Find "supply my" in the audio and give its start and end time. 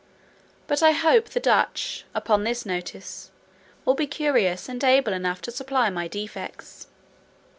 5.51-6.07